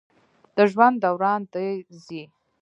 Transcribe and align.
د 0.55 0.57
ژوند 0.71 0.95
دوران 1.05 1.41
د 1.53 1.53
زی 2.05 2.23